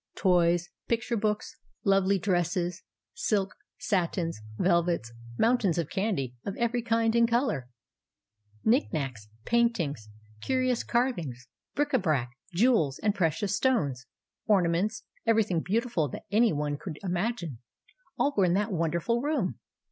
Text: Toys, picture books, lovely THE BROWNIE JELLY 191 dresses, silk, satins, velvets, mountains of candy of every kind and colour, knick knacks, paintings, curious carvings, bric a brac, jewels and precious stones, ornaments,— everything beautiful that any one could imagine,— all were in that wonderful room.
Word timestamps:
Toys, 0.15 0.69
picture 0.87 1.15
books, 1.15 1.57
lovely 1.83 2.17
THE 2.17 2.23
BROWNIE 2.23 2.41
JELLY 2.41 2.65
191 3.29 3.45
dresses, 3.45 3.49
silk, 3.53 3.55
satins, 3.77 4.41
velvets, 4.57 5.13
mountains 5.37 5.77
of 5.77 5.91
candy 5.91 6.33
of 6.43 6.57
every 6.57 6.81
kind 6.81 7.13
and 7.15 7.29
colour, 7.29 7.69
knick 8.65 8.91
knacks, 8.91 9.27
paintings, 9.45 10.09
curious 10.41 10.83
carvings, 10.83 11.47
bric 11.75 11.93
a 11.93 11.99
brac, 11.99 12.31
jewels 12.51 12.97
and 13.03 13.13
precious 13.13 13.55
stones, 13.55 14.07
ornaments,— 14.47 15.03
everything 15.27 15.59
beautiful 15.61 16.09
that 16.09 16.23
any 16.31 16.51
one 16.51 16.77
could 16.81 16.97
imagine,— 17.03 17.59
all 18.17 18.33
were 18.35 18.45
in 18.45 18.55
that 18.55 18.71
wonderful 18.73 19.21
room. 19.21 19.59